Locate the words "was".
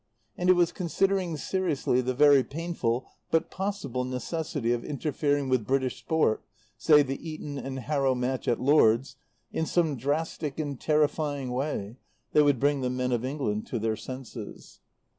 0.53-0.71